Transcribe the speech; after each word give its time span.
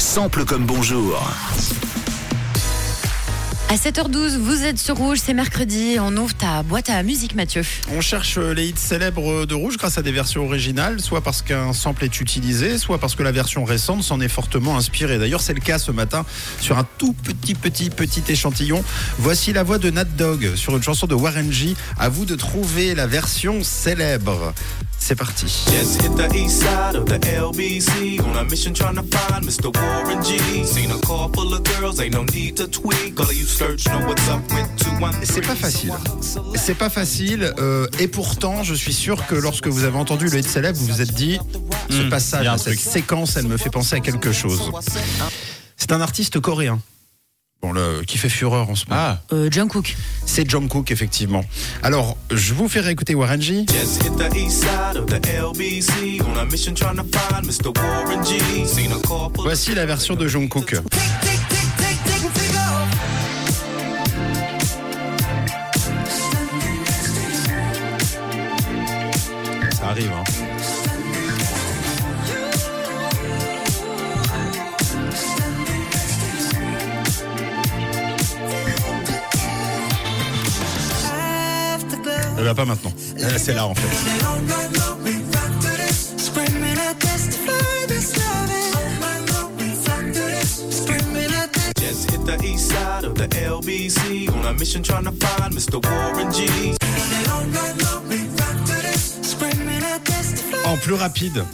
Sample 0.00 0.46
comme 0.46 0.64
bonjour. 0.64 1.22
À 3.68 3.74
7h12, 3.74 4.38
vous 4.38 4.64
êtes 4.64 4.78
sur 4.78 4.96
Rouge, 4.96 5.18
c'est 5.22 5.34
mercredi, 5.34 5.98
on 6.00 6.16
ouvre 6.16 6.34
ta 6.34 6.62
boîte 6.62 6.88
à 6.88 7.02
musique 7.02 7.34
Mathieu. 7.34 7.62
On 7.92 8.00
cherche 8.00 8.38
les 8.38 8.68
hits 8.68 8.74
célèbres 8.76 9.44
de 9.44 9.54
Rouge 9.54 9.76
grâce 9.76 9.98
à 9.98 10.02
des 10.02 10.10
versions 10.10 10.46
originales, 10.46 11.02
soit 11.02 11.20
parce 11.20 11.42
qu'un 11.42 11.74
sample 11.74 12.06
est 12.06 12.20
utilisé, 12.20 12.78
soit 12.78 12.96
parce 12.96 13.14
que 13.14 13.22
la 13.22 13.30
version 13.30 13.62
récente 13.62 14.02
s'en 14.02 14.22
est 14.22 14.28
fortement 14.28 14.78
inspirée. 14.78 15.18
D'ailleurs, 15.18 15.42
c'est 15.42 15.54
le 15.54 15.60
cas 15.60 15.78
ce 15.78 15.92
matin 15.92 16.24
sur 16.60 16.78
un 16.78 16.86
tout 16.96 17.12
petit, 17.12 17.54
petit, 17.54 17.90
petit 17.90 18.22
échantillon. 18.26 18.82
Voici 19.18 19.52
la 19.52 19.62
voix 19.62 19.76
de 19.76 19.90
Nat 19.90 20.04
Dog 20.04 20.54
sur 20.56 20.74
une 20.74 20.82
chanson 20.82 21.06
de 21.06 21.14
Warren 21.14 21.52
G. 21.52 21.76
À 21.98 22.08
vous 22.08 22.24
de 22.24 22.36
trouver 22.36 22.94
la 22.94 23.06
version 23.06 23.62
célèbre. 23.62 24.54
C'est 25.02 25.14
parti. 25.16 25.46
Just 25.46 26.02
hit 26.02 26.14
the 26.14 26.32
east 26.36 26.60
side 26.60 26.94
of 26.94 27.06
the 27.06 27.18
LBC 27.26 28.20
on 28.20 28.36
a 28.36 28.44
mission 28.44 28.72
trying 28.72 28.94
to 28.94 29.02
find 29.02 29.44
Mr. 29.44 29.72
Warren 29.74 30.22
G. 30.22 30.38
Seen 30.64 30.90
a 30.92 30.98
car 31.04 31.28
full 31.34 31.52
of 31.54 31.62
girls, 31.64 32.00
ain't 32.00 32.12
no 32.12 32.22
need 32.32 32.54
to 32.56 32.68
tweak. 32.68 33.18
All 33.18 33.24
of 33.26 33.32
you 33.34 33.44
search 33.46 33.86
know 33.88 33.98
what's 34.06 34.28
up 34.28 34.40
with 34.52 34.68
two 34.76 34.90
one. 35.02 35.14
C'est 35.24 35.40
pas 35.44 35.56
facile. 35.56 35.92
C'est 36.54 36.74
pas 36.76 36.90
facile. 36.90 37.52
euh, 37.58 37.88
et 37.98 38.06
pourtant, 38.08 38.62
je 38.62 38.74
suis 38.74 38.92
sûr 38.92 39.26
que 39.26 39.34
lorsque 39.34 39.66
vous 39.66 39.84
avez 39.84 39.96
entendu 39.98 40.26
le 40.28 40.38
hit 40.38 40.46
célèbre, 40.48 40.78
vous 40.78 40.86
vous 40.86 41.00
êtes 41.00 41.14
dit 41.14 41.38
ce 41.88 42.02
Hmm, 42.02 42.10
passage, 42.10 42.46
cette 42.58 42.78
séquence, 42.78 43.36
elle 43.36 43.46
me 43.48 43.56
fait 43.56 43.70
penser 43.70 43.96
à 43.96 44.00
quelque 44.00 44.32
chose. 44.32 44.70
C'est 45.76 45.92
un 45.92 46.00
artiste 46.02 46.38
coréen. 46.40 46.78
Bon, 47.62 47.72
le, 47.72 48.02
qui 48.06 48.16
fait 48.16 48.30
fureur 48.30 48.70
en 48.70 48.74
ce 48.74 48.86
moment. 48.88 49.00
Ah, 49.00 49.18
Euh, 49.32 49.48
Jungkook. 49.50 49.94
C'est 50.24 50.48
Jungkook, 50.48 50.90
effectivement. 50.90 51.44
Alors, 51.82 52.16
je 52.30 52.54
vous 52.54 52.68
fais 52.68 52.80
réécouter 52.80 53.14
Warren 53.14 53.40
G. 53.40 53.66
Just 53.68 54.02
hit 54.02 54.16
the 54.16 54.34
east 54.34 54.62
side 54.62 54.96
of 54.96 55.06
the 55.06 55.20
LBC 55.26 56.22
on 56.26 56.38
a 56.38 56.44
mission 56.46 56.72
trying 56.74 56.96
to 56.96 57.04
find 57.04 57.44
Mr. 57.46 57.70
Warren 57.78 58.24
G. 58.24 58.38
Seen 58.66 58.92
a 58.92 58.98
car 59.06 59.30
full 59.30 59.40
of 59.40 59.44
Voici 59.44 59.74
la 59.74 59.84
version 59.84 60.14
de 60.14 60.26
Jungkook. 60.26 60.74
Ça 69.72 69.88
arrive, 69.88 70.10
hein. 70.12 70.24
Elle 82.40 82.46
va 82.46 82.54
pas 82.54 82.64
maintenant. 82.64 82.90
Euh, 83.18 83.28
C'est 83.36 83.52
là 83.52 83.66
en 83.66 83.74
fait. 83.74 83.86
Just 91.78 92.10
hit 92.10 92.24
the 92.24 92.42
east 92.42 92.70
side 92.70 93.04
of 93.04 93.14
the 93.14 93.28
LBC 93.28 94.30
on 94.30 94.46
a 94.46 94.54
mission 94.54 94.82
trying 94.82 95.04
to 95.04 95.12
find 95.12 95.54
Mr. 95.54 95.84
Warren 95.84 96.32
G. 96.32 96.74
En 100.64 100.76
plus 100.78 100.94
rapide. 100.94 101.44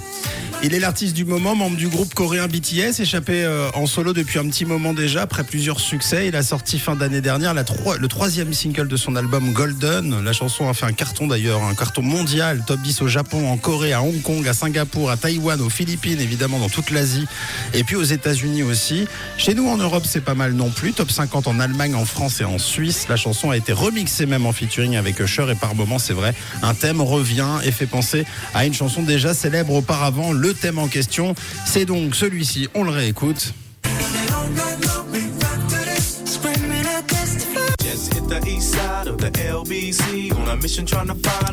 Il 0.66 0.74
est 0.74 0.80
l'artiste 0.80 1.14
du 1.14 1.24
moment, 1.24 1.54
membre 1.54 1.76
du 1.76 1.86
groupe 1.86 2.12
coréen 2.12 2.48
BTS, 2.48 2.98
échappé 2.98 3.44
euh, 3.44 3.70
en 3.74 3.86
solo 3.86 4.12
depuis 4.12 4.40
un 4.40 4.48
petit 4.48 4.64
moment 4.64 4.94
déjà, 4.94 5.22
après 5.22 5.44
plusieurs 5.44 5.78
succès. 5.78 6.26
Il 6.26 6.34
a 6.34 6.42
sorti 6.42 6.80
fin 6.80 6.96
d'année 6.96 7.20
dernière 7.20 7.54
le 7.54 8.08
troisième 8.08 8.52
single 8.52 8.88
de 8.88 8.96
son 8.96 9.14
album 9.14 9.52
Golden. 9.52 10.24
La 10.24 10.32
chanson 10.32 10.68
a 10.68 10.74
fait 10.74 10.86
un 10.86 10.92
carton 10.92 11.28
d'ailleurs, 11.28 11.62
un 11.62 11.76
carton 11.76 12.02
mondial, 12.02 12.64
top 12.66 12.80
10 12.80 13.02
au 13.02 13.06
Japon, 13.06 13.48
en 13.48 13.56
Corée, 13.58 13.92
à 13.92 14.02
Hong 14.02 14.20
Kong, 14.22 14.48
à 14.48 14.54
Singapour, 14.54 15.08
à 15.08 15.16
Taïwan, 15.16 15.60
aux 15.60 15.70
Philippines, 15.70 16.20
évidemment 16.20 16.58
dans 16.58 16.68
toute 16.68 16.90
l'Asie, 16.90 17.26
et 17.72 17.84
puis 17.84 17.94
aux 17.94 18.02
États-Unis 18.02 18.64
aussi. 18.64 19.06
Chez 19.38 19.54
nous 19.54 19.68
en 19.68 19.76
Europe, 19.76 20.02
c'est 20.04 20.20
pas 20.20 20.34
mal 20.34 20.52
non 20.54 20.70
plus. 20.70 20.92
Top 20.94 21.12
50 21.12 21.46
en 21.46 21.60
Allemagne, 21.60 21.94
en 21.94 22.04
France 22.04 22.40
et 22.40 22.44
en 22.44 22.58
Suisse. 22.58 23.06
La 23.08 23.16
chanson 23.16 23.50
a 23.50 23.56
été 23.56 23.72
remixée 23.72 24.26
même 24.26 24.46
en 24.46 24.52
featuring 24.52 24.96
avec 24.96 25.20
Usher 25.20 25.46
et 25.48 25.54
par 25.54 25.76
moments, 25.76 26.00
c'est 26.00 26.12
vrai, 26.12 26.34
un 26.64 26.74
thème 26.74 27.00
revient 27.00 27.60
et 27.62 27.70
fait 27.70 27.86
penser 27.86 28.24
à 28.52 28.66
une 28.66 28.74
chanson 28.74 29.04
déjà 29.04 29.32
célèbre 29.32 29.74
auparavant. 29.74 30.32
Le 30.32 30.55
thème 30.56 30.78
en 30.78 30.88
question, 30.88 31.34
c'est 31.64 31.84
donc 31.84 32.14
celui-ci. 32.14 32.68
On 32.74 32.84
le 32.84 32.90
réécoute. 32.90 33.52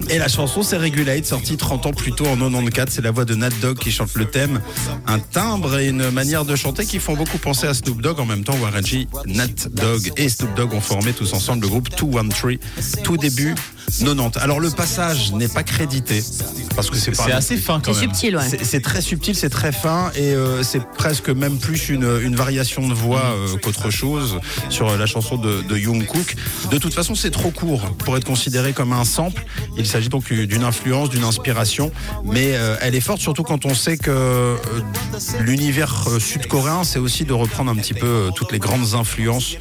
Et 0.09 0.17
la 0.17 0.27
chanson, 0.27 0.63
c'est 0.63 0.77
Regulate, 0.77 1.25
sortie 1.25 1.57
30 1.57 1.85
ans 1.85 1.91
plus 1.91 2.11
tôt 2.13 2.25
en 2.25 2.35
94. 2.35 2.89
C'est 2.89 3.01
la 3.01 3.11
voix 3.11 3.25
de 3.25 3.35
Nat 3.35 3.49
Dogg 3.61 3.77
qui 3.77 3.91
chante 3.91 4.13
le 4.15 4.25
thème. 4.25 4.61
Un 5.07 5.19
timbre 5.19 5.77
et 5.77 5.87
une 5.87 6.09
manière 6.09 6.45
de 6.45 6.55
chanter 6.55 6.85
qui 6.85 6.99
font 6.99 7.15
beaucoup 7.15 7.37
penser 7.37 7.67
à 7.67 7.73
Snoop 7.73 8.01
Dogg. 8.01 8.19
En 8.19 8.25
même 8.25 8.43
temps, 8.43 8.57
Warren 8.61 8.85
G, 8.85 9.07
Nat 9.25 9.69
Dogg 9.71 10.11
et 10.17 10.29
Snoop 10.29 10.55
Dogg 10.55 10.73
ont 10.73 10.81
formé 10.81 11.13
tous 11.13 11.33
ensemble 11.33 11.63
le 11.63 11.67
groupe 11.69 11.89
213, 11.97 12.57
tout 13.03 13.17
début 13.17 13.55
90. 13.99 14.39
Alors 14.41 14.59
le 14.59 14.71
passage 14.71 15.33
n'est 15.33 15.47
pas 15.47 15.63
crédité 15.63 16.23
parce 16.75 16.89
que 16.89 16.97
c'est 16.97 17.11
pas 17.11 17.23
c'est 17.25 17.31
assez 17.31 17.57
fin 17.57 17.79
quand 17.79 17.91
même. 17.91 18.01
subtil, 18.01 18.35
ouais. 18.35 18.43
c'est 18.63 18.81
très 18.81 19.01
subtil, 19.01 19.35
c'est 19.35 19.49
très 19.49 19.71
fin 19.71 20.11
et 20.15 20.33
euh, 20.33 20.63
c'est 20.63 20.83
presque 20.97 21.29
même 21.29 21.57
plus 21.57 21.89
une, 21.89 22.19
une 22.23 22.35
variation 22.35 22.87
de 22.87 22.93
voix 22.93 23.23
euh, 23.23 23.57
qu'autre 23.61 23.89
chose 23.91 24.39
sur 24.69 24.89
euh, 24.89 24.97
la 24.97 25.05
chanson 25.05 25.37
de, 25.37 25.61
de 25.61 25.75
Jungkook. 25.75 26.35
De 26.71 26.77
toute 26.77 26.93
façon, 26.93 27.15
c'est 27.15 27.31
trop 27.31 27.51
court 27.51 27.81
pour 27.99 28.17
être 28.17 28.25
considéré 28.25 28.73
comme 28.73 28.93
un 28.93 29.03
sample. 29.03 29.43
Il 29.77 29.85
s'agit 29.85 30.09
donc 30.09 30.31
d'une 30.31 30.63
influence, 30.63 31.09
d'une 31.09 31.23
inspiration, 31.23 31.91
mais 32.23 32.55
euh, 32.55 32.75
elle 32.81 32.95
est 32.95 33.01
forte 33.01 33.19
surtout 33.19 33.43
quand 33.43 33.65
on 33.65 33.73
sait 33.73 33.97
que 33.97 34.11
euh, 34.11 34.55
l'univers 35.39 36.05
euh, 36.07 36.19
sud-coréen, 36.19 36.83
c'est 36.83 36.99
aussi 36.99 37.25
de 37.25 37.33
reprendre 37.33 37.71
un 37.71 37.75
petit 37.75 37.93
peu 37.93 38.29
toutes 38.35 38.51
les 38.51 38.59
grandes 38.59 38.95
influences 38.95 39.57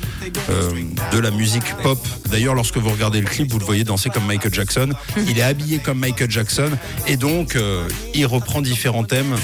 de 1.13 1.19
la 1.19 1.31
musique 1.31 1.75
pop. 1.83 1.99
D'ailleurs, 2.31 2.55
lorsque 2.55 2.77
vous 2.77 2.91
regardez 2.91 3.21
le 3.21 3.27
clip, 3.27 3.51
vous 3.51 3.59
le 3.59 3.65
voyez 3.65 3.85
danser 3.85 4.11
comme 4.11 4.27
Michael 4.27 4.55
Jackson. 4.55 4.91
Il 5.17 5.39
est 5.39 5.43
habillé 5.43 5.79
comme 5.79 5.99
Michael 5.99 6.31
Jackson 6.31 6.71
et 7.07 7.17
donc 7.17 7.57
il 8.15 8.27
reprend 8.27 8.61
différents 8.61 9.05
thèmes. 9.05 9.35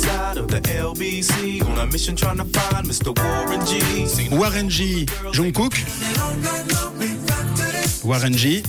Side 0.00 0.38
of 0.38 0.48
the 0.48 0.60
LBC 0.60 1.62
on 1.64 1.78
a 1.78 1.86
mission 1.86 2.16
trying 2.16 2.38
to 2.38 2.44
find 2.44 2.86
Mr. 2.86 3.10
Warren 3.16 3.60
G. 3.66 4.34
Warren 4.34 4.68
G, 4.68 5.06
Jungkook. 5.32 5.74
Warren 8.04 8.36
G. 8.36 8.62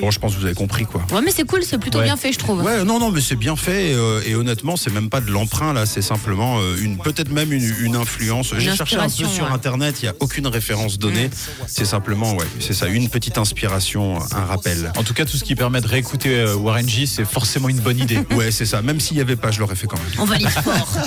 Bon, 0.00 0.10
je 0.10 0.18
pense 0.18 0.34
que 0.34 0.38
vous 0.40 0.44
avez 0.46 0.54
compris 0.54 0.84
quoi. 0.84 1.02
Ouais, 1.12 1.20
mais 1.24 1.30
c'est 1.34 1.44
cool, 1.46 1.62
c'est 1.62 1.78
plutôt 1.78 1.98
Ouais. 1.98 2.04
bien 2.04 2.16
fait, 2.16 2.32
je 2.32 2.38
trouve. 2.38 2.62
Ouais, 2.62 2.84
non, 2.84 2.98
non, 2.98 3.10
mais 3.10 3.20
c'est 3.20 3.36
bien 3.36 3.56
fait 3.56 3.92
euh, 3.94 4.20
et 4.26 4.34
honnêtement, 4.34 4.76
c'est 4.76 4.92
même 4.92 5.08
pas 5.10 5.20
de 5.20 5.30
l'emprunt 5.30 5.72
là, 5.72 5.86
c'est 5.86 6.02
simplement 6.02 6.58
euh, 6.60 6.76
une, 6.80 6.98
peut-être 6.98 7.30
même 7.30 7.52
une, 7.52 7.74
une 7.80 7.96
influence. 7.96 8.52
J'ai 8.58 8.74
cherché 8.74 8.96
un 8.96 9.00
peu 9.00 9.04
inspiration, 9.06 9.28
sur 9.46 9.52
internet, 9.52 9.96
il 10.02 10.06
y 10.06 10.08
a 10.08 10.14
aucune 10.20 10.46
référence 10.46 10.98
donnée. 10.98 11.30
C'est 11.66 11.84
simplement, 11.84 12.34
ouais, 12.34 12.46
c'est 12.60 12.72
ça, 12.74 12.88
une 12.88 13.08
petite 13.08 13.38
inspiration, 13.38 14.18
un 14.32 14.44
rappel. 14.44 14.92
En 14.96 15.02
tout 15.04 15.14
cas, 15.14 15.24
tout 15.24 15.36
ce 15.36 15.44
qui 15.44 15.54
permet 15.54 15.80
de 15.80 15.86
réécouter 15.88 16.30
euh, 16.34 16.54
Warren 16.56 16.88
G, 16.88 17.06
c'est 17.06 17.24
forcément 17.24 17.68
une 17.68 17.80
bonne 17.80 17.98
idée. 17.98 18.18
Ouais, 18.34 18.50
c'est 18.50 18.66
ça. 18.66 18.82
Même 18.82 19.00
s'il 19.00 19.16
y 19.16 19.20
avait 19.20 19.36
pas, 19.36 19.50
je 19.50 19.60
l'aurais 19.60 19.76
fait 19.76 19.86
quand 19.86 19.98
même. 19.98 20.06
On 20.18 20.24
valide 20.24 20.48
fort. 20.48 20.88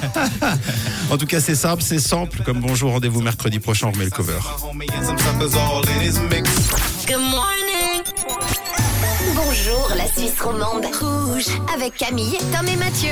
En 1.12 1.18
tout 1.18 1.26
cas, 1.28 1.40
c'est 1.40 1.56
simple, 1.56 1.84
c'est 1.84 2.00
simple. 2.00 2.42
Comme 2.44 2.60
bonjour, 2.62 2.92
rendez-vous 2.92 3.22
mercredi 3.22 3.60
prochain, 3.60 3.88
on 3.88 3.92
remet 3.92 4.06
le 4.06 4.12
cover. 4.12 4.40
Bonjour 9.36 9.92
la 9.96 10.08
Suisse 10.08 10.40
romande. 10.42 10.86
Rouge 11.00 11.48
avec 11.74 11.96
Camille, 11.96 12.38
Tom 12.52 12.68
et 12.68 12.78
Mathieu. 12.78 13.12